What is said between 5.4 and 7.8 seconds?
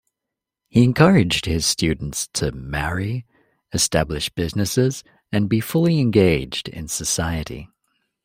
be fully engaged in society.